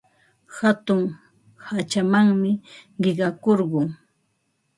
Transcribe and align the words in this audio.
Hatun 0.57 1.01
hachamanmi 1.65 2.51
qiqakurqun. 3.01 3.87